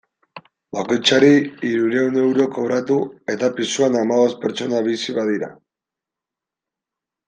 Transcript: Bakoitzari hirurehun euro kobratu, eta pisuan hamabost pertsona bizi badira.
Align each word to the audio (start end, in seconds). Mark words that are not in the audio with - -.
Bakoitzari 0.77 1.29
hirurehun 1.59 2.17
euro 2.23 2.49
kobratu, 2.57 2.99
eta 3.37 3.53
pisuan 3.61 4.01
hamabost 4.03 4.43
pertsona 4.47 4.85
bizi 4.93 5.21
badira. 5.23 5.55